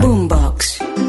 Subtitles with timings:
[0.00, 1.03] Boombox.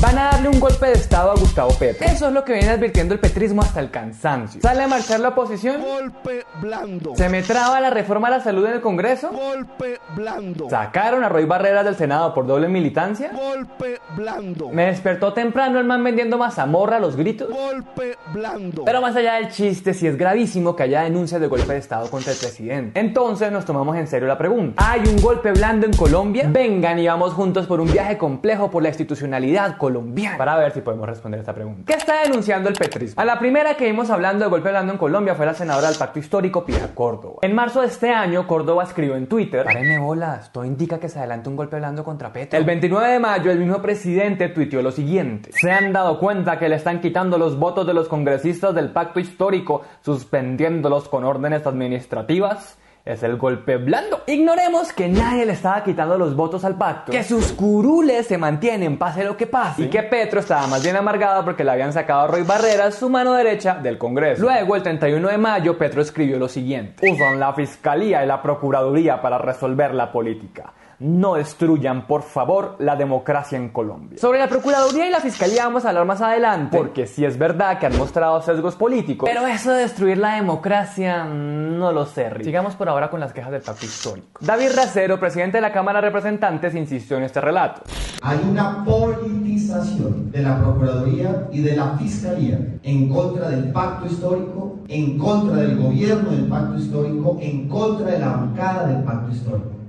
[0.00, 2.06] Van a darle un golpe de estado a Gustavo Petro.
[2.06, 4.58] Eso es lo que viene advirtiendo el petrismo hasta el cansancio.
[4.62, 5.82] ¿Sale a marchar la oposición?
[5.82, 7.14] Golpe blando.
[7.16, 9.28] ¿Se me traba la reforma a la salud en el Congreso?
[9.28, 10.70] Golpe blando.
[10.70, 13.30] ¿Sacaron a Roy Barreras del Senado por doble militancia?
[13.34, 14.70] Golpe blando.
[14.70, 17.50] ¿Me despertó temprano el man vendiendo mazamorra a los gritos?
[17.50, 18.86] Golpe blando.
[18.86, 22.08] Pero más allá del chiste, si es gravísimo que haya denuncias de golpe de Estado
[22.08, 22.98] contra el presidente.
[22.98, 24.82] Entonces nos tomamos en serio la pregunta.
[24.82, 26.48] ¿Hay un golpe blando en Colombia?
[26.50, 29.89] Vengan y vamos juntos por un viaje complejo por la institucionalidad colombiana
[30.36, 31.82] para ver si podemos responder esta pregunta.
[31.86, 33.20] ¿Qué está denunciando el petrismo?
[33.20, 35.98] A la primera que vimos hablando de golpe blando en Colombia fue la senadora del
[35.98, 37.38] Pacto Histórico, Pilar Córdoba.
[37.42, 41.18] En marzo de este año, Córdoba escribió en Twitter: Páreme bolas, todo indica que se
[41.18, 42.58] adelanta un golpe blando contra Petro.
[42.58, 46.68] El 29 de mayo, el mismo presidente tuiteó lo siguiente: Se han dado cuenta que
[46.68, 52.78] le están quitando los votos de los congresistas del Pacto Histórico, suspendiéndolos con órdenes administrativas
[53.04, 54.22] es el golpe blando.
[54.26, 58.98] Ignoremos que nadie le estaba quitando los votos al pacto, que sus curules se mantienen
[58.98, 62.20] pase lo que pase, y que Petro estaba más bien amargado porque le habían sacado
[62.22, 64.42] a Roy Barreras su mano derecha del Congreso.
[64.42, 69.20] Luego, el 31 de mayo, Petro escribió lo siguiente: Usan la Fiscalía y la Procuraduría
[69.20, 74.18] para resolver la política no destruyan, por favor, la democracia en Colombia.
[74.18, 77.78] Sobre la Procuraduría y la Fiscalía vamos a hablar más adelante, porque sí es verdad
[77.78, 82.28] que han mostrado sesgos políticos, pero eso de destruir la democracia, no lo sé.
[82.28, 82.44] Rick.
[82.44, 84.44] Sigamos por ahora con las quejas del pacto histórico.
[84.44, 87.82] David Racero, presidente de la Cámara de Representantes, insistió en este relato.
[88.22, 94.80] Hay una politización de la Procuraduría y de la Fiscalía en contra del pacto histórico,
[94.88, 99.79] en contra del gobierno del pacto histórico, en contra de la bancada del pacto histórico.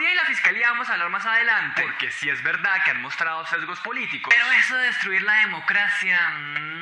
[0.00, 2.92] La Procuraduría y la Fiscalía vamos a hablar más adelante, porque sí es verdad que
[2.92, 6.18] han mostrado sesgos políticos, pero eso de destruir la democracia,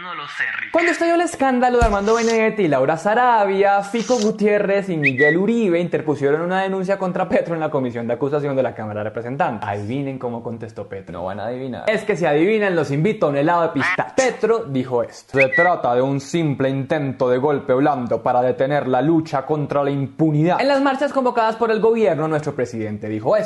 [0.02, 0.70] no lo sé, Rick.
[0.70, 6.42] Cuando estalló el escándalo de Armando Benedetti, Laura Sarabia, Fico Gutiérrez y Miguel Uribe interpusieron
[6.42, 9.66] una denuncia contra Petro en la Comisión de Acusación de la Cámara de Representantes.
[9.66, 11.14] Adivinen cómo contestó Petro.
[11.14, 11.84] No van a adivinar.
[11.88, 14.12] Es que si adivinan, los invito a un helado de pistache.
[14.14, 15.38] Petro dijo esto.
[15.38, 19.90] Se trata de un simple intento de golpe blando para detener la lucha contra la
[19.90, 20.60] impunidad.
[20.60, 23.37] En las marchas convocadas por el gobierno, nuestro presidente dijo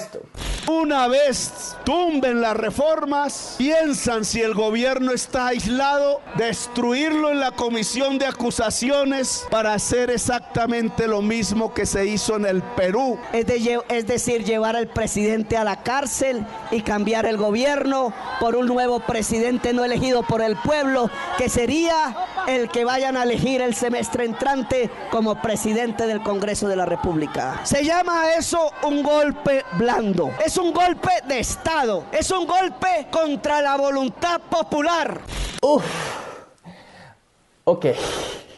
[0.69, 8.19] Una vez tumben las reformas, piensan si el gobierno está aislado, destruirlo en la comisión
[8.19, 13.19] de acusaciones para hacer exactamente lo mismo que se hizo en el Perú.
[13.33, 18.55] Es, de, es decir, llevar al presidente a la cárcel y cambiar el gobierno por
[18.55, 22.17] un nuevo presidente no elegido por el pueblo, que sería
[22.47, 27.61] el que vayan a elegir el semestre entrante como presidente del Congreso de la República.
[27.65, 29.65] Se llama eso un golpe
[30.45, 32.05] Es un golpe de Estado.
[32.13, 35.21] Es un golpe contra la voluntad popular.
[35.61, 35.85] Uf.
[37.65, 37.87] Ok.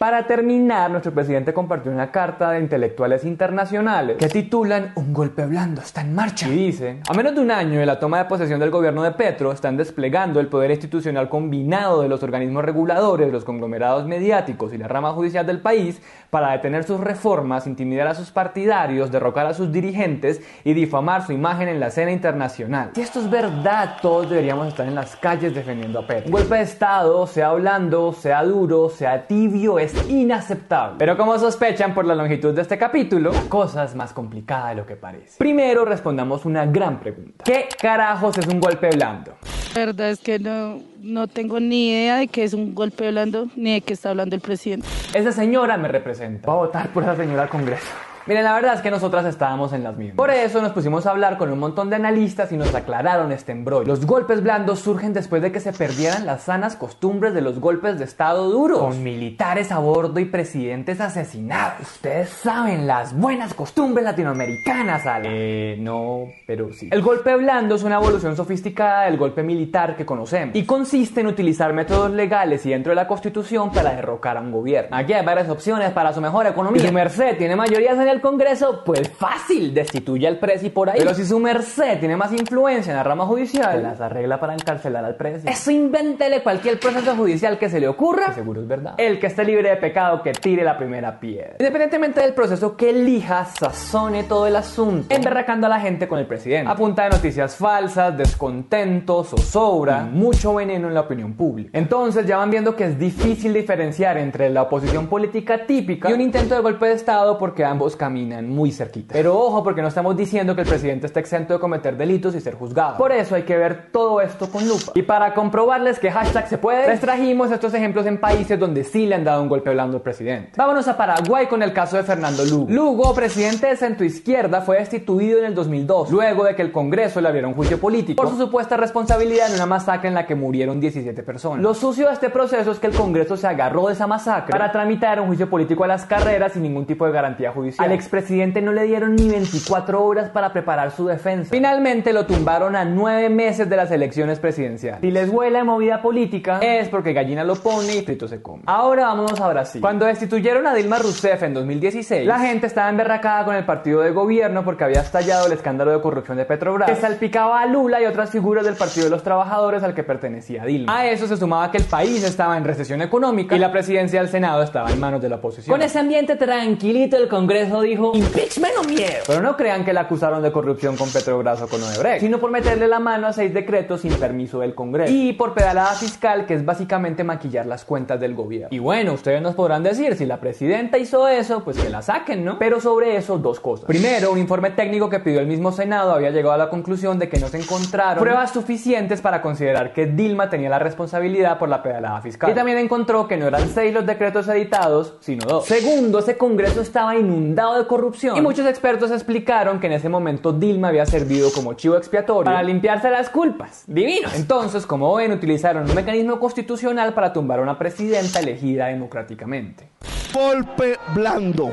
[0.04, 5.80] Para terminar, nuestro presidente compartió una carta de intelectuales internacionales que titulan Un golpe blando
[5.80, 6.46] está en marcha.
[6.46, 9.12] Y dicen, a menos de un año de la toma de posesión del gobierno de
[9.12, 14.76] Petro, están desplegando el poder institucional combinado de los organismos reguladores, los conglomerados mediáticos y
[14.76, 19.54] la rama judicial del país para detener sus reformas, intimidar a sus partidarios, derrocar a
[19.54, 22.90] sus dirigentes y difamar su imagen en la escena internacional.
[22.94, 26.26] Si esto es verdad, todos deberíamos estar en las calles defendiendo a Petro.
[26.26, 30.96] Un golpe de Estado, sea blando, sea duro, sea tibio, es inaceptable.
[30.98, 34.74] Pero como sospechan por la longitud de este capítulo, la cosa es más complicada de
[34.76, 35.38] lo que parece.
[35.38, 37.44] Primero respondamos una gran pregunta.
[37.44, 39.34] ¿Qué carajos es un golpe blando?
[39.74, 43.48] La verdad es que no, no tengo ni idea de qué es un golpe blando
[43.56, 44.86] ni de qué está hablando el presidente.
[45.12, 46.46] Esa señora me representa.
[46.46, 47.88] Va a votar por esa señora al Congreso.
[48.26, 50.16] Miren, la verdad es que nosotras estábamos en las mismas.
[50.16, 53.52] Por eso nos pusimos a hablar con un montón de analistas y nos aclararon este
[53.52, 53.86] embrollo.
[53.86, 57.98] Los golpes blandos surgen después de que se perdieran las sanas costumbres de los golpes
[57.98, 61.82] de Estado duro, con militares a bordo y presidentes asesinados.
[61.82, 65.28] Ustedes saben, las buenas costumbres latinoamericanas, Ale.
[65.30, 66.88] Eh, no, pero sí.
[66.90, 71.26] El golpe blando es una evolución sofisticada del golpe militar que conocemos y consiste en
[71.26, 74.96] utilizar métodos legales y dentro de la Constitución para derrocar a un gobierno.
[74.96, 76.88] Aquí hay varias opciones para su mejor economía.
[76.88, 80.98] Y merced tiene mayorías en el el Congreso, pues fácil, destituye al presi por ahí.
[80.98, 85.04] Pero si su merced tiene más influencia en la rama judicial, las arregla para encarcelar
[85.04, 85.48] al presi.
[85.48, 88.94] Eso invéntele cualquier proceso judicial que se le ocurra, que seguro es verdad.
[88.98, 91.56] El que esté libre de pecado, que tire la primera piedra.
[91.58, 96.26] Independientemente del proceso que elija, sazone todo el asunto, emberracando a la gente con el
[96.26, 96.70] presidente.
[96.70, 101.70] A punta de noticias falsas, descontentos, zozobra, y mucho veneno en la opinión pública.
[101.72, 106.20] Entonces ya van viendo que es difícil diferenciar entre la oposición política típica y un
[106.20, 109.14] intento de golpe de Estado porque ambos caminan muy cerquita.
[109.14, 112.40] Pero ojo, porque no estamos diciendo que el presidente está exento de cometer delitos y
[112.40, 112.98] ser juzgado.
[112.98, 114.92] Por eso hay que ver todo esto con lupa.
[114.94, 119.06] Y para comprobarles que hashtag se puede, les trajimos estos ejemplos en países donde sí
[119.06, 120.52] le han dado un golpe blando al presidente.
[120.54, 122.66] Vámonos a Paraguay con el caso de Fernando Lugo.
[122.68, 127.22] Lugo, presidente de centro izquierda, fue destituido en el 2002, luego de que el Congreso
[127.22, 130.34] le abriera un juicio político por su supuesta responsabilidad en una masacre en la que
[130.34, 131.62] murieron 17 personas.
[131.62, 134.70] Lo sucio de este proceso es que el Congreso se agarró de esa masacre para
[134.70, 137.86] tramitar un juicio político a las carreras sin ningún tipo de garantía judicial.
[137.86, 141.50] Al expresidente no le dieron ni 24 horas para preparar su defensa.
[141.50, 145.00] Finalmente lo tumbaron a nueve meses de las elecciones presidenciales.
[145.00, 148.62] Si les huele a movida política, es porque gallina lo pone y frito se come.
[148.66, 149.80] Ahora vámonos a Brasil.
[149.80, 154.10] Cuando destituyeron a Dilma Rousseff en 2016, la gente estaba emberracada con el partido de
[154.10, 158.06] gobierno porque había estallado el escándalo de corrupción de Petrobras, que salpicaba a Lula y
[158.06, 160.98] otras figuras del Partido de los Trabajadores al que pertenecía Dilma.
[160.98, 164.28] A eso se sumaba que el país estaba en recesión económica y la presidencia del
[164.28, 165.74] Senado estaba en manos de la oposición.
[165.74, 169.22] Con ese ambiente tranquilito, el Congreso dijo: impeachment o miedo.
[169.26, 172.50] Pero no crean que la acusaron de corrupción con Petrobras o con Odebrecht, sino por
[172.50, 176.54] meterle la mano a seis decretos sin permiso del Congreso y por pedalada fiscal, que
[176.54, 178.68] es básicamente maquillar las cuentas del gobierno.
[178.70, 182.44] Y bueno, ustedes nos podrán decir, si la presidenta hizo eso, pues que la saquen,
[182.44, 182.58] ¿no?
[182.58, 183.86] Pero sobre eso, dos cosas.
[183.86, 187.28] Primero, un informe técnico que pidió el mismo Senado había llegado a la conclusión de
[187.28, 191.82] que no se encontraron pruebas suficientes para considerar que Dilma tenía la responsabilidad por la
[191.82, 192.50] pedalada fiscal.
[192.50, 195.66] Y también encontró que no eran seis los decretos editados, sino dos.
[195.66, 200.52] Segundo, ese Congreso estaba inundado de corrupción y muchos expertos explicaron que en ese momento
[200.52, 203.84] Dilma había servido como chivo expiatorio para limpiarse las culpas.
[203.86, 204.34] Divinos.
[204.34, 209.88] Entonces, como ven, utilizaron un mecanismo constitucional para tumbar a una presidenta elegida democráticamente.
[210.32, 211.70] Golpe blando.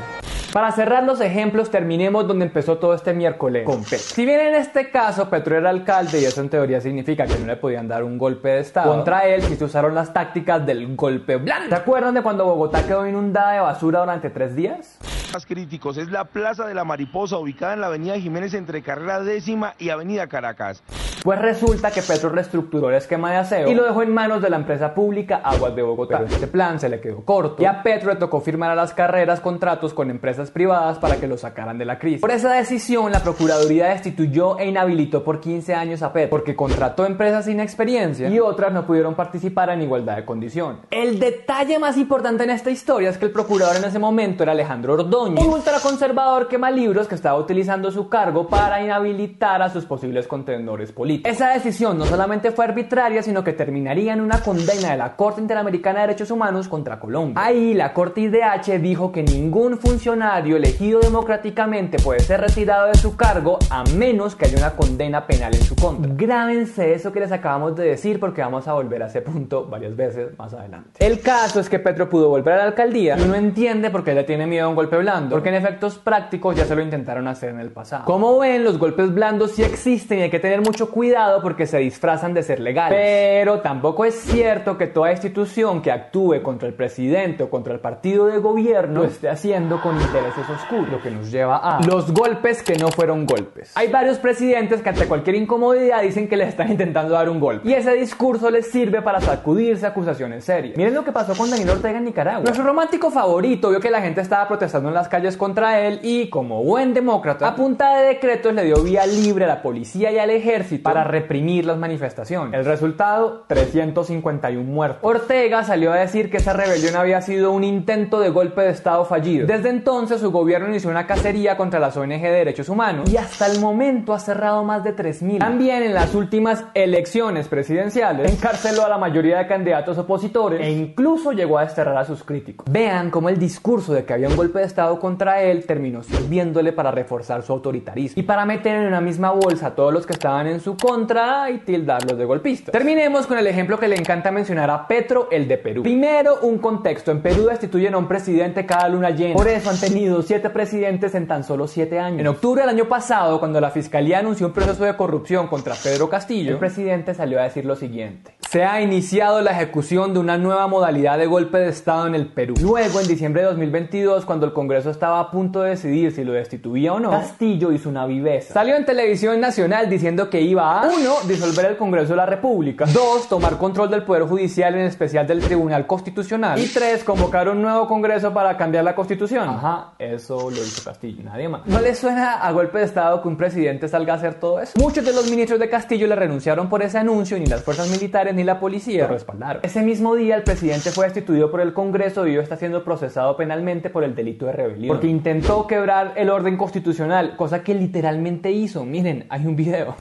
[0.51, 3.99] Para cerrar los ejemplos, terminemos donde empezó todo este miércoles, con Petro.
[3.99, 7.45] Si bien en este caso Petro era alcalde y eso en teoría significa que no
[7.45, 10.93] le podían dar un golpe de Estado, contra él sí se usaron las tácticas del
[10.97, 11.69] golpe blando.
[11.69, 14.97] ¿Se acuerdan de cuando Bogotá quedó inundada de basura durante tres días?
[15.31, 19.21] Más críticos es la Plaza de la Mariposa, ubicada en la Avenida Jiménez entre Carrera
[19.21, 20.83] Décima y Avenida Caracas.
[21.23, 24.49] Pues resulta que Petro reestructuró el esquema de aseo y lo dejó en manos de
[24.49, 26.17] la empresa pública Aguas de Bogotá.
[26.17, 28.93] Pero este plan se le quedó corto y a Petro le tocó firmar a las
[28.93, 32.21] carreras contratos con empresas privadas para que lo sacaran de la crisis.
[32.21, 37.05] Por esa decisión, la Procuraduría destituyó e inhabilitó por 15 años a Petro porque contrató
[37.05, 40.81] empresas sin experiencia y otras no pudieron participar en igualdad de condiciones.
[40.89, 44.53] El detalle más importante en esta historia es que el procurador en ese momento era
[44.53, 49.85] Alejandro Ordóñez, un ultraconservador quema libros que estaba utilizando su cargo para inhabilitar a sus
[49.85, 51.10] posibles contendores políticos.
[51.23, 55.41] Esa decisión no solamente fue arbitraria, sino que terminaría en una condena de la Corte
[55.41, 57.43] Interamericana de Derechos Humanos contra Colombia.
[57.43, 63.15] Ahí la Corte IDH dijo que ningún funcionario elegido democráticamente puede ser retirado de su
[63.15, 66.11] cargo a menos que haya una condena penal en su contra.
[66.13, 69.95] Grábense eso que les acabamos de decir porque vamos a volver a ese punto varias
[69.95, 71.05] veces más adelante.
[71.05, 74.13] El caso es que Petro pudo volver a la alcaldía y uno entiende por qué
[74.13, 77.27] le tiene miedo a un golpe blando, porque en efectos prácticos ya se lo intentaron
[77.27, 78.05] hacer en el pasado.
[78.05, 81.65] Como ven, los golpes blandos sí existen y hay que tener mucho cuidado cuidado porque
[81.65, 82.95] se disfrazan de ser legales.
[82.95, 87.79] Pero tampoco es cierto que toda institución que actúe contra el presidente o contra el
[87.79, 92.13] partido de gobierno lo esté haciendo con intereses oscuros, lo que nos lleva a los
[92.13, 93.71] golpes que no fueron golpes.
[93.73, 97.67] Hay varios presidentes que ante cualquier incomodidad dicen que le están intentando dar un golpe.
[97.67, 100.77] Y ese discurso les sirve para sacudirse acusaciones serias.
[100.77, 102.43] Miren lo que pasó con Daniel Ortega en Nicaragua.
[102.43, 106.29] Nuestro romántico favorito vio que la gente estaba protestando en las calles contra él y,
[106.29, 110.19] como buen demócrata, a punta de decretos le dio vía libre a la policía y
[110.19, 112.53] al ejército para reprimir las manifestaciones.
[112.53, 114.99] El resultado, 351 muertos.
[115.03, 119.05] Ortega salió a decir que esa rebelión había sido un intento de golpe de Estado
[119.05, 119.47] fallido.
[119.47, 123.47] Desde entonces su gobierno inició una cacería contra las ONG de derechos humanos y hasta
[123.47, 125.39] el momento ha cerrado más de 3.000.
[125.39, 131.31] También en las últimas elecciones presidenciales encarceló a la mayoría de candidatos opositores e incluso
[131.31, 132.65] llegó a desterrar a sus críticos.
[132.69, 136.73] Vean cómo el discurso de que había un golpe de Estado contra él terminó sirviéndole
[136.73, 140.13] para reforzar su autoritarismo y para meter en una misma bolsa a todos los que
[140.13, 142.71] estaban en su contra y tildarlos de golpistas.
[142.71, 145.83] Terminemos con el ejemplo que le encanta mencionar a Petro, el de Perú.
[145.83, 147.11] Primero, un contexto.
[147.11, 149.35] En Perú destituyen a un presidente cada luna llena.
[149.35, 152.19] Por eso han tenido siete presidentes en tan solo siete años.
[152.19, 156.09] En octubre del año pasado, cuando la fiscalía anunció un proceso de corrupción contra Pedro
[156.09, 158.33] Castillo, el presidente salió a decir lo siguiente.
[158.49, 162.27] Se ha iniciado la ejecución de una nueva modalidad de golpe de Estado en el
[162.27, 162.55] Perú.
[162.59, 166.33] Luego, en diciembre de 2022, cuando el Congreso estaba a punto de decidir si lo
[166.33, 168.53] destituía o no, Castillo hizo una viveza.
[168.55, 171.27] Salió en televisión nacional diciendo que iba a 1.
[171.27, 173.27] disolver el Congreso de la República, 2.
[173.27, 177.03] tomar control del Poder Judicial, en especial del Tribunal Constitucional, y 3.
[177.03, 179.49] convocar un nuevo Congreso para cambiar la Constitución.
[179.49, 181.65] Ajá, eso lo hizo Castillo, nadie más.
[181.65, 184.73] ¿No le suena a golpe de Estado que un presidente salga a hacer todo eso?
[184.79, 187.89] Muchos de los ministros de Castillo le renunciaron por ese anuncio y ni las fuerzas
[187.89, 189.61] militares ni la policía lo respaldaron.
[189.63, 193.35] Ese mismo día el presidente fue destituido por el Congreso y hoy está siendo procesado
[193.35, 194.87] penalmente por el delito de rebelión.
[194.87, 198.85] Porque intentó quebrar el orden constitucional, cosa que literalmente hizo.
[198.85, 199.95] Miren, hay un video.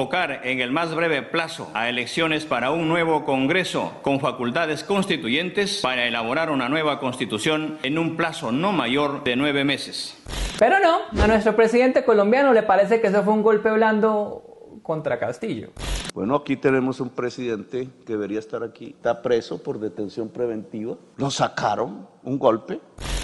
[0.00, 5.80] Convocar en el más breve plazo a elecciones para un nuevo Congreso con facultades constituyentes
[5.82, 10.16] para elaborar una nueva constitución en un plazo no mayor de nueve meses.
[10.58, 14.42] Pero no, a nuestro presidente colombiano le parece que eso fue un golpe blando
[14.82, 15.68] contra Castillo.
[16.14, 18.94] Bueno, aquí tenemos un presidente que debería estar aquí.
[18.96, 20.96] Está preso por detención preventiva.
[21.18, 22.80] Lo sacaron, un golpe.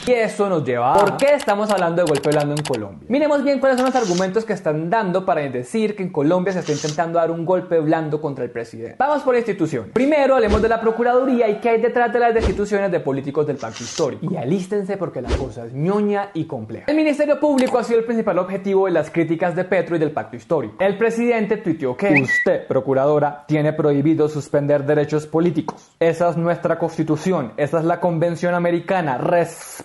[0.06, 3.06] Y eso nos lleva a ¿Por qué estamos hablando de golpe blando en Colombia?
[3.08, 6.60] Miremos bien cuáles son los argumentos que están dando para decir que en Colombia se
[6.60, 8.94] está intentando dar un golpe blando contra el presidente.
[9.00, 9.90] Vamos por instituciones.
[9.92, 13.56] Primero hablemos de la Procuraduría y qué hay detrás de las destituciones de políticos del
[13.56, 14.32] pacto histórico.
[14.32, 16.84] Y alístense porque la cosa es ñoña y compleja.
[16.86, 20.12] El Ministerio Público ha sido el principal objetivo de las críticas de Petro y del
[20.12, 20.76] pacto histórico.
[20.78, 25.90] El presidente tuiteó que usted, procuradora, tiene prohibido suspender derechos políticos.
[25.98, 28.85] Esa es nuestra constitución, esa es la convención americana.
[28.86, 29.76] Respeto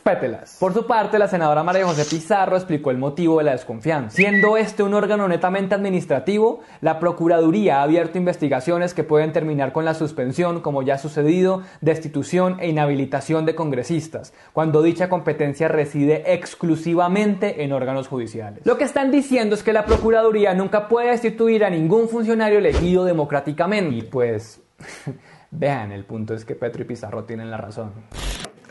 [0.59, 4.15] por su parte, la senadora María José Pizarro explicó el motivo de la desconfianza.
[4.15, 9.85] Siendo este un órgano netamente administrativo, la Procuraduría ha abierto investigaciones que pueden terminar con
[9.85, 16.33] la suspensión, como ya ha sucedido, destitución e inhabilitación de congresistas, cuando dicha competencia reside
[16.33, 18.65] exclusivamente en órganos judiciales.
[18.65, 23.05] Lo que están diciendo es que la Procuraduría nunca puede destituir a ningún funcionario elegido
[23.05, 23.95] democráticamente.
[23.95, 24.61] Y pues,
[25.51, 27.91] vean, el punto es que Petro y Pizarro tienen la razón.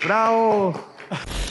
[0.02, 0.72] ¡Bravo!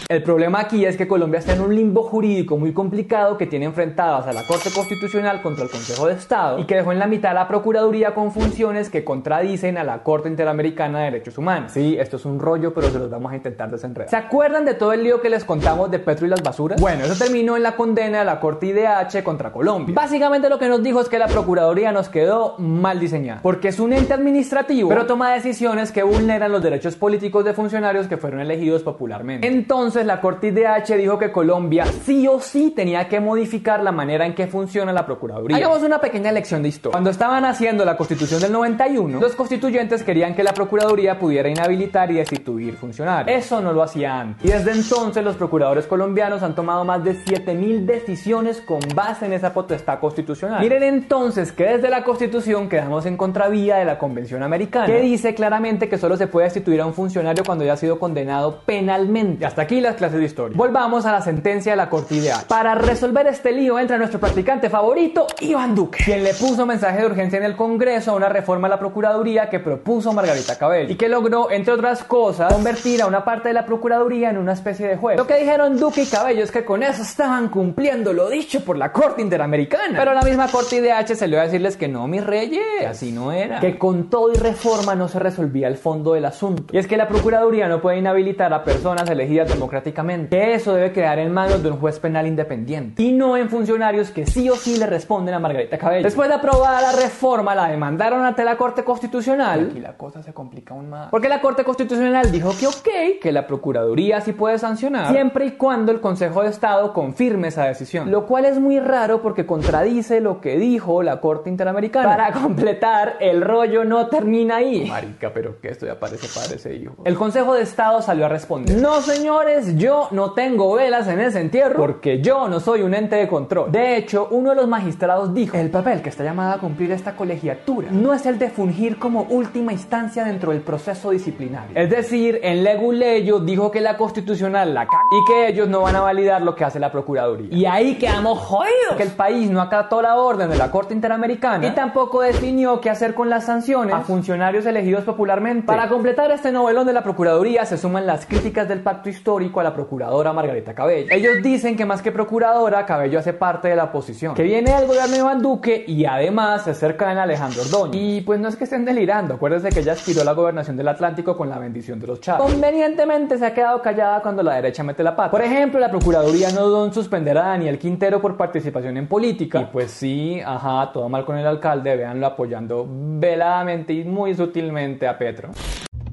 [0.09, 3.65] El problema aquí es que Colombia está en un limbo jurídico muy complicado que tiene
[3.65, 7.05] enfrentadas a la Corte Constitucional contra el Consejo de Estado y que dejó en la
[7.05, 11.73] mitad a la Procuraduría con funciones que contradicen a la Corte Interamericana de Derechos Humanos.
[11.73, 14.09] Sí, esto es un rollo, pero se los vamos a intentar desenredar.
[14.09, 16.81] ¿Se acuerdan de todo el lío que les contamos de Petro y las basuras?
[16.81, 19.93] Bueno, eso terminó en la condena de la Corte IDH contra Colombia.
[19.93, 23.79] Básicamente lo que nos dijo es que la Procuraduría nos quedó mal diseñada, porque es
[23.79, 28.39] un ente administrativo, pero toma decisiones que vulneran los derechos políticos de funcionarios que fueron
[28.39, 29.48] elegidos popularmente.
[29.49, 34.27] Entonces la Corte IDH dijo que Colombia sí o sí tenía que modificar la manera
[34.27, 35.57] en que funciona la Procuraduría.
[35.57, 36.91] Hagamos una pequeña lección de historia.
[36.91, 42.11] Cuando estaban haciendo la Constitución del 91, los constituyentes querían que la Procuraduría pudiera inhabilitar
[42.11, 43.43] y destituir funcionarios.
[43.43, 44.35] Eso no lo hacían.
[44.43, 49.33] Y desde entonces los procuradores colombianos han tomado más de 7000 decisiones con base en
[49.33, 50.61] esa potestad constitucional.
[50.61, 55.33] Miren entonces que desde la Constitución quedamos en contravía de la Convención Americana, que dice
[55.33, 59.38] claramente que solo se puede destituir a un funcionario cuando haya sido condenado penalmente.
[59.39, 60.57] Y hasta aquí las clases de historia.
[60.57, 62.41] Volvamos a la sentencia de la Corte Ideal.
[62.45, 67.05] Para resolver este lío entra nuestro practicante favorito, Iván Duque, quien le puso mensaje de
[67.05, 70.95] urgencia en el Congreso a una reforma a la Procuraduría que propuso Margarita Cabello y
[70.95, 74.89] que logró, entre otras cosas, convertir a una parte de la Procuraduría en una especie
[74.89, 75.17] de juez.
[75.17, 78.77] Lo que dijeron Duque y Cabello es que con eso estaban cumpliendo lo dicho por
[78.77, 79.99] la Corte Interamericana.
[79.99, 82.87] Pero la misma Corte IDH se le va a decirles que no, mis reyes, que
[82.87, 83.61] así no era.
[83.61, 86.73] Que con todo y reforma no se resolvía el fondo del asunto.
[86.73, 90.37] Y es que la Procuraduría no puede inhabilitar a personas elegidas democráticamente.
[90.37, 94.09] Que eso debe quedar en manos de un juez penal independiente y no en funcionarios
[94.09, 96.03] que sí o sí le responden a Margarita Cabello.
[96.03, 99.73] Después de aprobada la reforma, la demandaron ante la Corte Constitucional.
[99.75, 101.09] Y la cosa se complica aún más.
[101.09, 105.51] Porque la Corte Constitucional dijo que ok, que la Procuraduría sí puede sancionar siempre y
[105.51, 108.11] cuando el Consejo de Estado confirme esa decisión.
[108.11, 112.07] Lo cual es muy raro porque contradice lo que dijo la Corte Interamericana.
[112.07, 114.85] Para completar, el rollo no termina ahí.
[114.85, 116.95] Marica, pero que esto ya parece para ese hijo.
[117.05, 118.77] El Consejo de Estado salió a responder.
[118.77, 123.17] No, señores, yo no tengo velas en ese entierro porque yo no soy un ente
[123.17, 123.69] de control.
[123.69, 127.17] De hecho, uno de los magistrados dijo, el papel que está llamado a cumplir esta
[127.17, 131.71] colegiatura no es el de fungir como última instancia dentro del proceso disciplinario.
[131.75, 135.97] Es decir, en Leguleyo dijo que la constitucional la c y que ellos no van
[135.97, 137.49] a validar lo que hace la Procuraduría.
[137.51, 138.95] Y ahí quedamos jodidos.
[138.95, 142.89] Que el país no acató la orden de la Corte Interamericana y tampoco definió qué
[142.89, 145.67] hacer con las sanciones a funcionarios elegidos popularmente.
[145.67, 149.63] Para completar este novelón de la Procuraduría se suman las críticas del pacto histórico a
[149.63, 151.07] la procuradora Margarita Cabello.
[151.11, 154.87] Ellos dicen que más que procuradora, Cabello hace parte de la oposición, que viene del
[154.87, 158.01] gobierno de Iván Duque y además se acerca a Alejandro Ordóñez.
[158.01, 160.87] Y pues no es que estén delirando, acuérdense que ella aspiró a la gobernación del
[160.87, 162.41] Atlántico con la bendición de los Chávez.
[162.41, 165.31] Convenientemente se ha quedado callada cuando la derecha mete la pata.
[165.31, 169.61] Por ejemplo, la Procuraduría no dudó en suspender a Daniel Quintero por participación en política.
[169.61, 175.07] Y pues sí, ajá, todo mal con el alcalde, véanlo apoyando veladamente y muy sutilmente
[175.07, 175.49] a Petro.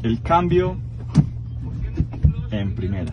[0.02, 0.76] El cambio
[2.60, 3.12] en primera.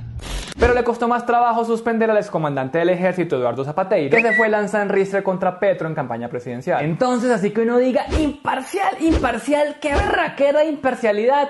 [0.59, 4.50] Pero le costó más trabajo suspender al excomandante del ejército Eduardo Zapateiro, que se fue
[4.50, 6.83] lanzar en ristre contra Petro en campaña presidencial.
[6.85, 11.50] Entonces, así que uno diga, imparcial, imparcial, qué berraquera imparcialidad.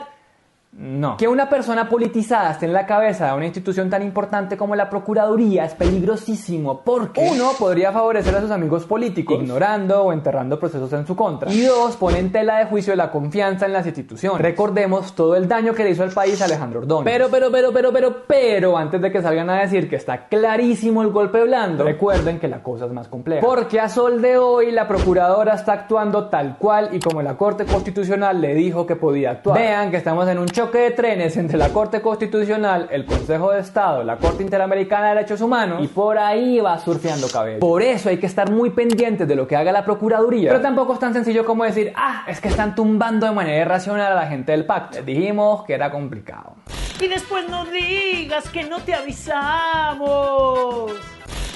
[0.76, 1.18] No.
[1.18, 4.90] Que una persona politizada esté en la cabeza de una institución tan importante como la
[4.90, 10.92] Procuraduría es peligrosísimo porque uno podría favorecer a sus amigos políticos ignorando o enterrando procesos
[10.94, 14.42] en su contra y dos pone en tela de juicio la confianza en las instituciones.
[14.42, 17.06] Recordemos todo el daño que le hizo al país Alejandro Ordóñez.
[17.06, 21.04] Pero, pero, pero, pero, pero, pero, antes de que salgan a decir que está clarísimo
[21.04, 23.46] el golpe blando, recuerden que la cosa es más compleja.
[23.46, 27.66] Porque a sol de hoy la procuradora está actuando tal cual y como la Corte
[27.66, 29.60] Constitucional le dijo que podía actuar.
[29.60, 33.60] Vean que estamos en un choque de trenes entre la Corte Constitucional, el Consejo de
[33.60, 37.60] Estado, la Corte Interamericana de Derechos Humanos y por ahí va surfeando cabello.
[37.60, 40.50] Por eso hay que estar muy pendientes de lo que haga la Procuraduría.
[40.50, 44.14] Pero tampoco es tan sencillo como decir, ah, es que están tumbando de manera irracional
[44.14, 45.02] a la gente del pacto.
[45.04, 46.56] Dijimos que era complicado.
[47.02, 50.04] Y después no digas que no te avisamos.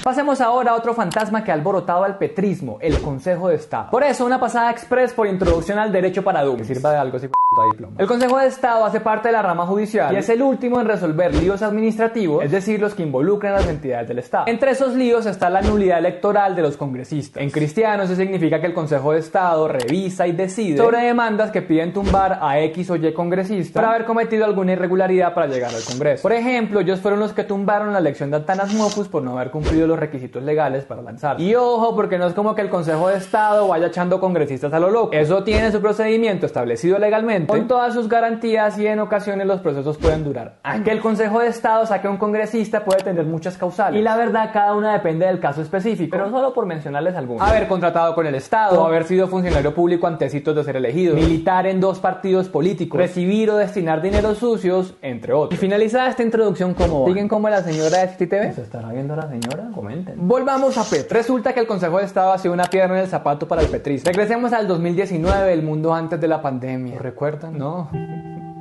[0.02, 3.90] Pasemos ahora a otro fantasma que ha alborotado al petrismo, el Consejo de Estado.
[3.90, 7.28] Por eso, una pasada express por introducción al derecho para Que sirva de algo si
[7.72, 7.94] diploma.
[7.98, 10.86] El Consejo de Estado hace parte de la rama judicial y es el último en
[10.86, 14.44] resolver líos administrativos, es decir, los que involucran a las entidades del Estado.
[14.46, 17.42] Entre esos líos está la nulidad electoral de los congresistas.
[17.42, 21.62] En cristiano eso significa que el Consejo de Estado revisa y decide sobre demandas que
[21.62, 25.82] piden tumbar a X o Y congresista por haber cometido alguna irregularidad para llegar al
[25.82, 26.22] Congreso.
[26.22, 29.50] Por ejemplo, ellos fueron los que tumbaron la elección de Antanas Mocus por no haber
[29.50, 31.40] cumplido los requisitos legales para lanzar.
[31.40, 34.80] Y ojo, porque no es como que el Consejo de Estado vaya echando congresistas a
[34.80, 35.12] lo loco.
[35.12, 39.98] Eso tiene su procedimiento establecido legalmente, con todas sus garantías y en ocasiones los procesos
[39.98, 40.56] pueden durar.
[40.62, 44.00] Aunque el Consejo de Estado saque un congresista puede tener muchas causales.
[44.00, 47.46] Y la verdad, cada una depende del caso específico, pero solo por mencionarles algunos.
[47.48, 51.66] Haber contratado con el Estado, o haber sido funcionario público antecitos de ser elegido, militar
[51.66, 55.58] en dos partidos políticos, recibir o destinar dinero sucios, entre otros.
[55.58, 58.52] Y finalizada esta introducción, como siguen como la señora de TV.
[58.52, 59.68] ¿Se estará viendo la señora?
[59.78, 60.26] Comenten.
[60.26, 61.16] Volvamos a Petro.
[61.16, 63.68] Resulta que el Consejo de Estado ha sido una pierna en el zapato para el
[63.68, 64.06] petrismo.
[64.06, 66.96] Regresemos al 2019, el mundo antes de la pandemia.
[66.96, 67.56] ¿Lo recuerdan?
[67.56, 67.88] No.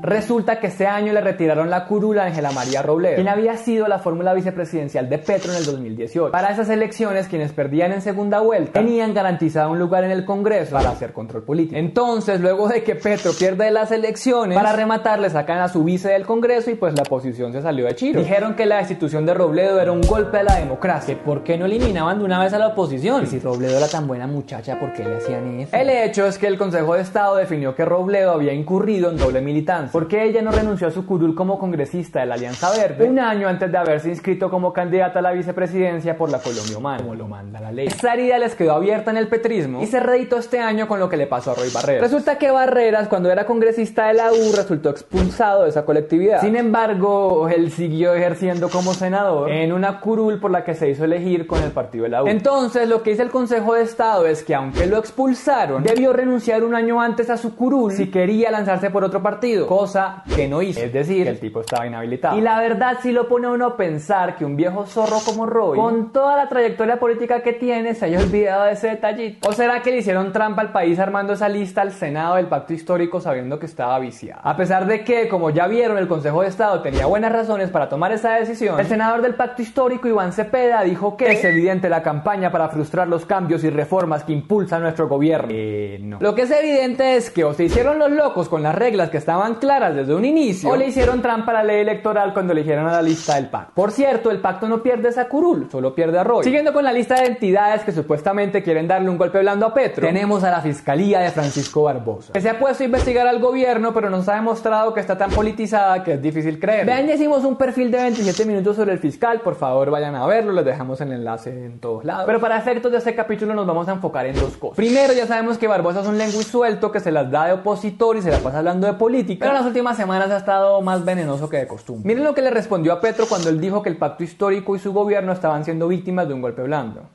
[0.02, 3.88] Resulta que ese año le retiraron la curula a Ángela María Robledo, quien había sido
[3.88, 6.32] la fórmula vicepresidencial de Petro en el 2018.
[6.32, 10.76] Para esas elecciones, quienes perdían en segunda vuelta tenían garantizado un lugar en el Congreso
[10.76, 11.78] para hacer control político.
[11.78, 16.10] Entonces, luego de que Petro pierde las elecciones, para rematar le sacan a su vice
[16.10, 18.20] del Congreso y pues la oposición se salió de chiro.
[18.20, 21.66] Dijeron que la destitución de Robledo era un golpe a la democracia, por qué no
[21.66, 23.24] eliminaban de una vez a la oposición.
[23.24, 25.76] Y si Robledo era tan buena muchacha, ¿por qué le hacían eso?
[25.76, 29.42] El hecho es que el Consejo de Estado definió que Robledo había incurrido en doble
[29.42, 33.20] militancia porque ella no renunció a su curul como congresista de la Alianza Verde un
[33.20, 37.16] año antes de haberse inscrito como candidata a la vicepresidencia por la Colombia Humana, como
[37.16, 37.88] lo manda la ley.
[37.88, 41.10] Esa herida les quedó abierta en el petrismo y se reeditó este año con lo
[41.10, 42.02] que le pasó a Roy Barreras.
[42.02, 46.42] Resulta que Barreras, cuando era congresista de la U, resultó expulsado de esa colectividad.
[46.42, 51.06] Sin embargo, él siguió ejerciendo como senador en una curul por la que se hizo
[51.06, 52.28] elegir con el partido de la U.
[52.28, 56.64] Entonces, lo que dice el Consejo de Estado es que aunque lo expulsaron, debió renunciar
[56.64, 60.62] un año antes a su curul si quería lanzarse por otro partido cosa que no
[60.62, 60.80] hizo.
[60.80, 62.38] Es decir, que el tipo estaba inhabilitado.
[62.38, 65.46] Y la verdad sí lo pone a uno a pensar que un viejo zorro como
[65.46, 69.48] Roy, con toda la trayectoria política que tiene, se haya olvidado de ese detallito.
[69.48, 72.74] ¿O será que le hicieron trampa al país armando esa lista al Senado del Pacto
[72.74, 74.42] Histórico sabiendo que estaba viciado?
[74.44, 77.88] A pesar de que, como ya vieron, el Consejo de Estado tenía buenas razones para
[77.88, 82.02] tomar esa decisión, el senador del Pacto Histórico, Iván Cepeda, dijo que es evidente la
[82.02, 85.50] campaña para frustrar los cambios y reformas que impulsa nuestro gobierno.
[85.52, 86.18] Eh, no.
[86.20, 89.18] Lo que es evidente es que o se hicieron los locos con las reglas que
[89.18, 92.88] estaban claras desde un inicio, o le hicieron trampa a la ley electoral cuando eligieron
[92.88, 93.74] a la lista del pacto.
[93.76, 96.44] Por cierto, el pacto no pierde esa curul, solo pierde a Roy.
[96.44, 100.08] Siguiendo con la lista de entidades que supuestamente quieren darle un golpe blando a Petro,
[100.08, 103.94] tenemos a la Fiscalía de Francisco Barbosa, que se ha puesto a investigar al gobierno,
[103.94, 106.86] pero nos ha demostrado que está tan politizada que es difícil creer.
[106.86, 110.26] Vean, ya hicimos un perfil de 27 minutos sobre el fiscal, por favor vayan a
[110.26, 112.24] verlo, les dejamos el enlace en todos lados.
[112.26, 114.78] Pero para efectos de este capítulo nos vamos a enfocar en dos cosas.
[114.78, 118.18] Primero, ya sabemos que Barbosa es un lengua suelto que se las da de opositor
[118.18, 121.50] y se la pasa hablando de política, pero las últimas semanas ha estado más venenoso
[121.50, 122.08] que de costumbre.
[122.08, 124.80] Miren lo que le respondió a Petro cuando él dijo que el pacto histórico y
[124.80, 127.10] su gobierno estaban siendo víctimas de un golpe blando.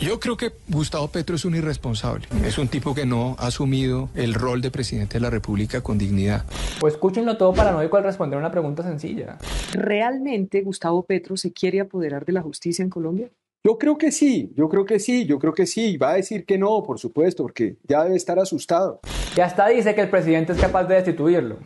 [0.00, 2.26] Yo creo que Gustavo Petro es un irresponsable.
[2.46, 5.98] Es un tipo que no ha asumido el rol de presidente de la República con
[5.98, 6.46] dignidad.
[6.80, 9.36] Pues escúchenlo todo paranoico al responder una pregunta sencilla.
[9.72, 13.28] ¿Realmente Gustavo Petro se quiere apoderar de la justicia en Colombia?
[13.64, 15.96] Yo creo que sí, yo creo que sí, yo creo que sí.
[15.96, 18.98] Va a decir que no, por supuesto, porque ya debe estar asustado.
[19.36, 21.58] Y hasta dice que el presidente es capaz de destituirlo.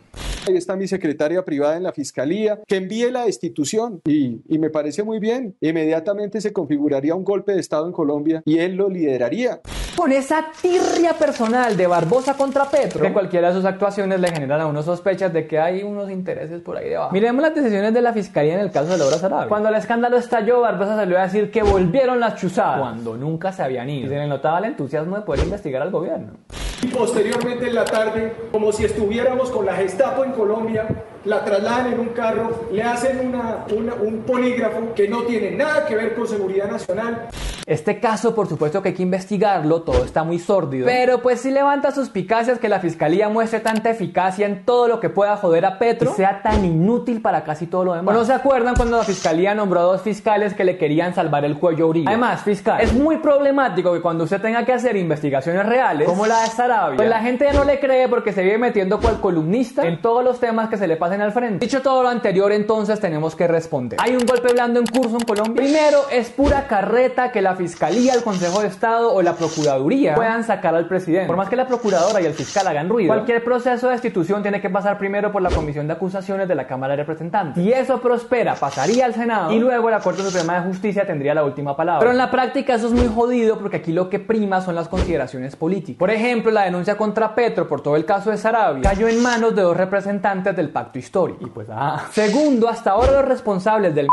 [0.47, 4.69] Ahí está mi secretaria privada en la fiscalía, que envíe la destitución y, y, me
[4.69, 5.57] parece muy bien.
[5.59, 9.59] Inmediatamente se configuraría un golpe de Estado en Colombia y él lo lideraría.
[9.97, 14.61] Con esa tirria personal de Barbosa contra Petro, que cualquiera de sus actuaciones le generan
[14.61, 17.11] a uno sospechas de que hay unos intereses por ahí debajo.
[17.11, 19.49] Miremos las decisiones de la fiscalía en el caso de Laura Sarabia.
[19.49, 23.63] Cuando el escándalo estalló, Barbosa salió a decir que volvieron las chuzadas, cuando nunca se
[23.63, 24.05] habían ido.
[24.05, 26.37] Y se le notaba el entusiasmo de poder investigar al gobierno.
[26.83, 31.93] Y posteriormente en la tarde, como si estuviéramos con la Gestapo en Colombia, la trasladan
[31.93, 36.15] en un carro, le hacen una, una, un polígrafo que no tiene nada que ver
[36.15, 37.27] con seguridad nacional.
[37.65, 40.85] Este caso, por supuesto que hay que investigarlo, todo está muy sórdido.
[40.85, 45.09] Pero pues sí levanta suspicacias que la fiscalía muestre tanta eficacia en todo lo que
[45.09, 48.15] pueda joder a Petro y sea tan inútil para casi todo lo demás.
[48.15, 51.43] ¿O no se acuerdan cuando la fiscalía nombró a dos fiscales que le querían salvar
[51.43, 52.07] el cuello a Uribe?
[52.07, 56.43] Además, fiscal, es muy problemático que cuando usted tenga que hacer investigaciones reales, como la
[56.43, 59.85] de Sarabia, pues la gente ya no le cree porque se vive metiendo cual columnista
[59.85, 61.65] en todos los temas que se le pasen al frente.
[61.65, 63.99] Dicho todo lo anterior, entonces tenemos que responder.
[64.01, 65.55] ¿Hay un golpe blando en curso en Colombia?
[65.55, 70.43] Primero, es pura carreta que la fiscalía, el Consejo de Estado o la Procuraduría puedan
[70.43, 71.27] sacar al presidente.
[71.27, 74.61] Por más que la Procuradora y el fiscal hagan ruido, cualquier proceso de destitución tiene
[74.61, 77.63] que pasar primero por la Comisión de Acusaciones de la Cámara de Representantes.
[77.63, 81.43] Si eso prospera, pasaría al Senado y luego la Corte Suprema de Justicia tendría la
[81.43, 81.99] última palabra.
[81.99, 84.87] Pero en la práctica eso es muy jodido porque aquí lo que prima son las
[84.87, 85.99] consideraciones políticas.
[85.99, 89.55] Por ejemplo, la denuncia contra Petro por todo el caso de Sarabia cayó en manos
[89.55, 91.06] de dos representantes del pacto histórico.
[91.39, 92.07] Y pues, ah.
[92.11, 94.07] Segundo, hasta ahora los responsables del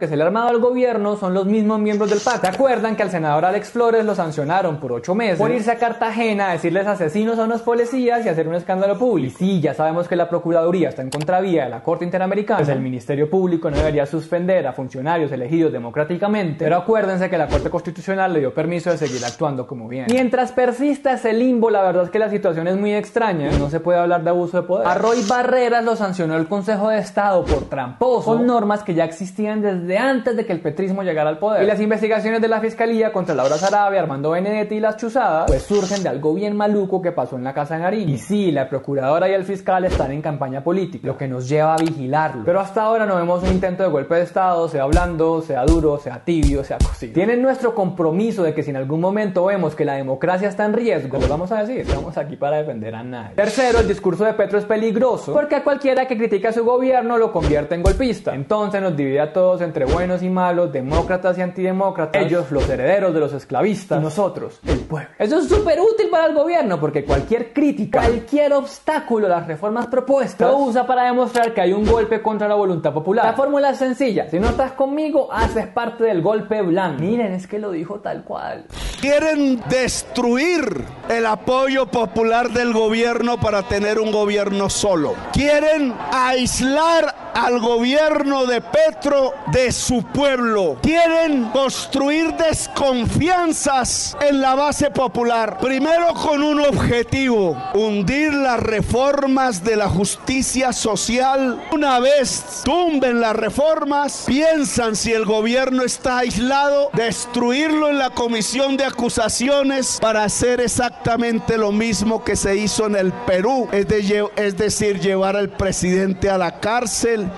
[0.00, 2.40] que se le ha armado al gobierno son los mismos miembros del pacto.
[2.40, 5.78] ¿Se acuerdan que al senador Alex Flores lo sancionaron por ocho meses por irse a
[5.78, 9.36] Cartagena a decirles asesinos a unos policías y hacer un escándalo público?
[9.38, 12.80] Sí, ya sabemos que la Procuraduría está en contravía de la Corte Interamericana, pues el
[12.80, 18.32] Ministerio Público no debería suspender a funcionarios elegidos democráticamente, pero acuérdense que la Corte Constitucional
[18.32, 20.06] le dio permiso de seguir actuando como bien.
[20.10, 23.20] Mientras persista ese limbo, la verdad es que la situación es muy extraña
[23.58, 24.86] no se puede hablar de abuso de poder.
[24.86, 29.04] A Roy Barreras lo sancionó el Consejo de Estado por tramposo con normas que ya
[29.04, 31.62] existían desde antes de que el petrismo llegara al poder.
[31.62, 35.62] Y las investigaciones de la fiscalía contra Laura Sarabia, Armando Benedetti y las chuzadas, pues
[35.62, 38.14] surgen de algo bien maluco que pasó en la casa de Nariño.
[38.14, 41.74] Y sí, la procuradora y el fiscal están en campaña política, lo que nos lleva
[41.74, 42.42] a vigilarlo.
[42.44, 45.98] Pero hasta ahora no vemos un intento de golpe de Estado, sea blando, sea duro,
[45.98, 47.12] sea tibio, sea cocido.
[47.12, 50.72] Tienen nuestro compromiso de que si en algún momento vemos que la democracia está en
[50.72, 53.34] riesgo, les vamos a decir, estamos aquí para defender a nadie.
[53.34, 57.18] Tercero, el discurso de Petro es peligroso porque a cualquiera que critica a su gobierno
[57.18, 58.34] lo convierte en golpista.
[58.34, 63.14] Entonces nos divide a todos entre buenos y malos, demócratas y antidemócratas, ellos los herederos
[63.14, 65.10] de los esclavistas y nosotros el pueblo.
[65.18, 69.86] Eso es súper útil para el gobierno porque cualquier crítica, cualquier obstáculo a las reformas
[69.86, 73.24] propuestas lo usa para demostrar que hay un golpe contra la voluntad popular.
[73.24, 77.02] La fórmula es sencilla, si no estás conmigo, haces parte del golpe blanco.
[77.02, 78.66] Miren, es que lo dijo tal cual.
[79.00, 85.14] Quieren destruir el apoyo popular del gobierno para tener un gobierno solo.
[85.32, 90.78] Quieren aislar al gobierno de Petro de su pueblo.
[90.82, 95.58] Quieren construir desconfianzas en la base popular.
[95.60, 101.62] Primero con un objetivo, hundir las reformas de la justicia social.
[101.72, 108.76] Una vez tumben las reformas, piensan si el gobierno está aislado, destruirlo en la comisión
[108.76, 114.26] de acusaciones para hacer exactamente lo mismo que se hizo en el Perú, es, de,
[114.36, 117.28] es decir, llevar al presidente a la cárcel.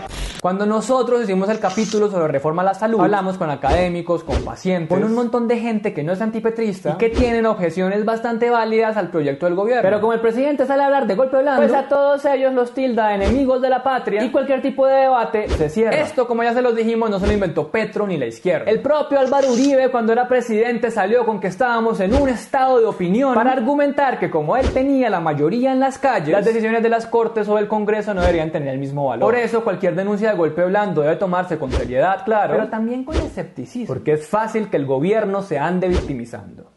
[0.41, 4.89] Cuando nosotros hicimos el capítulo sobre reforma a la salud, hablamos con académicos, con pacientes,
[4.89, 8.97] con un montón de gente que no es antipetrista y que tienen objeciones bastante válidas
[8.97, 9.83] al proyecto del gobierno.
[9.83, 12.73] Pero como el presidente sale a hablar de golpe blando, pues a todos ellos los
[12.73, 15.97] tilda enemigos de la patria y cualquier tipo de debate se cierra.
[15.97, 18.71] Esto, como ya se los dijimos, no se lo inventó Petro ni la izquierda.
[18.71, 22.87] El propio Álvaro Uribe, cuando era presidente, salió con que estábamos en un estado de
[22.87, 26.89] opinión para argumentar que como él tenía la mayoría en las calles, las decisiones de
[26.89, 29.27] las cortes o del Congreso no deberían tener el mismo valor.
[29.27, 33.17] Por eso cualquier denuncia de golpe blando debe tomarse con seriedad, claro, pero también con
[33.17, 36.73] escepticismo, porque es fácil que el gobierno se ande victimizando.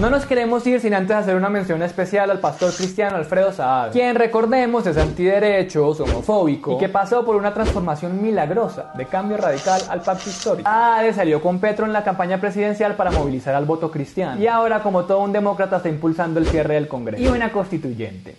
[0.00, 3.92] No nos queremos ir sin antes hacer una mención especial al pastor cristiano Alfredo Saad,
[3.92, 9.80] quien recordemos es antiderechos, homofóbico y que pasó por una transformación milagrosa de cambio radical
[9.88, 10.68] al pacto histórico.
[10.68, 14.82] Saad salió con Petro en la campaña presidencial para movilizar al voto cristiano y ahora
[14.82, 18.36] como todo un demócrata está impulsando el cierre del Congreso y una constituyente.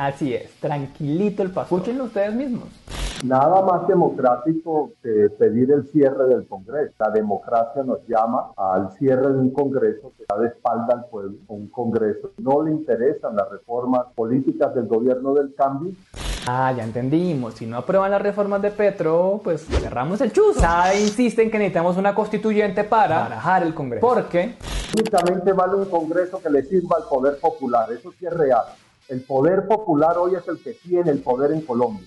[0.00, 1.78] Así es, tranquilito el pastor.
[1.78, 2.68] Escúchenlo ustedes mismos.
[3.22, 6.94] Nada más democrático que pedir el cierre del Congreso.
[6.98, 11.36] La democracia nos llama al cierre de un Congreso que da de espalda al pueblo,
[11.48, 12.30] un Congreso.
[12.38, 15.92] No le interesan las reformas políticas del gobierno del cambio.
[16.46, 17.52] Ah, ya entendimos.
[17.52, 20.60] Si no aprueban las reformas de Petro, pues cerramos el chuzo.
[20.60, 24.06] Sabe insiste en que necesitamos una constituyente para barajar el Congreso.
[24.06, 24.54] ¿Por qué?
[24.96, 27.92] Únicamente vale un Congreso que le sirva al poder popular.
[27.92, 28.64] Eso sí es real.
[29.10, 32.06] El poder popular hoy es el que tiene el poder en Colombia.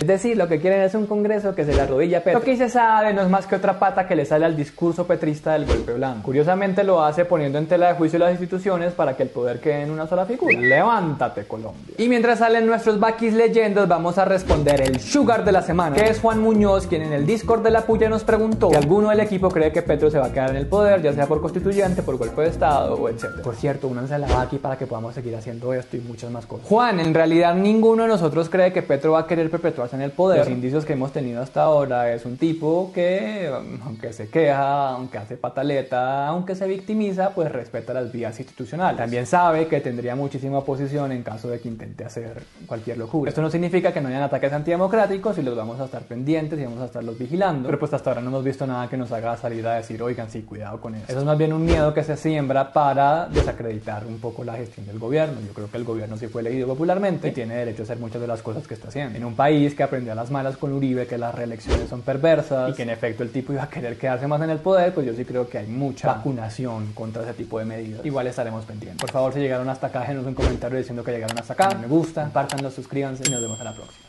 [0.00, 2.40] Es decir, lo que quieren es un congreso que se le arrodilla a Petro.
[2.40, 5.06] Lo que se sabe no es más que otra pata que le sale al discurso
[5.06, 6.22] petrista del golpe blanco.
[6.22, 9.84] Curiosamente lo hace poniendo en tela de juicio las instituciones para que el poder quede
[9.84, 10.52] en una sola figura.
[10.58, 11.94] Levántate, Colombia.
[11.96, 16.10] Y mientras salen nuestros baquis leyendas, vamos a responder el sugar de la semana, que
[16.10, 19.20] es Juan Muñoz, quien en el Discord de la puya nos preguntó si alguno del
[19.20, 22.02] equipo cree que Petro se va a quedar en el poder, ya sea por constituyente,
[22.02, 23.40] por golpe de Estado o etc.
[23.42, 26.44] Por cierto, únanse a la baqui para que podamos seguir haciendo esto y muchas más
[26.44, 26.66] cosas.
[26.68, 30.10] Juan, en realidad ninguno de nosotros cree que Petro va a querer perpetuarse en el
[30.10, 30.38] poder.
[30.38, 33.50] Los indicios que hemos tenido hasta ahora es un tipo que,
[33.84, 38.98] aunque se queja, aunque hace pataleta, aunque se victimiza, pues respeta las vías institucionales.
[38.98, 43.28] También sabe que tendría muchísima oposición en caso de que intente hacer cualquier locura.
[43.28, 46.64] Esto no significa que no hayan ataques antidemocráticos y los vamos a estar pendientes y
[46.64, 47.68] vamos a estarlos vigilando.
[47.68, 50.30] Pero pues hasta ahora no hemos visto nada que nos haga salir a decir, oigan,
[50.30, 51.04] sí, cuidado con eso.
[51.08, 54.86] Eso es más bien un miedo que se siembra para desacreditar un poco la gestión
[54.86, 55.40] del gobierno.
[55.46, 58.20] Yo creo que el gobierno sí fue elegido popularmente y tiene derecho a hacer muchas
[58.20, 59.16] de las cosas que está haciendo.
[59.16, 62.70] En un país que aprendió a las malas con Uribe, que las reelecciones son perversas
[62.70, 65.06] y que en efecto el tipo iba a querer quedarse más en el poder, pues
[65.06, 68.04] yo sí creo que hay mucha vacunación contra ese tipo de medidas.
[68.04, 69.00] Igual estaremos pendientes.
[69.00, 71.68] Por favor, si llegaron hasta acá, déjenos un comentario diciendo que llegaron hasta acá.
[71.74, 74.06] Me gusta, compártanlo, suscríbanse y nos vemos a la próxima.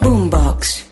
[0.00, 0.91] Boombox.